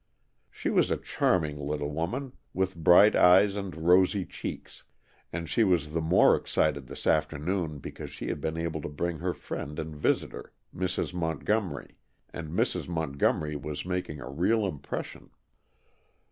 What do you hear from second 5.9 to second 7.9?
the more excited this afternoon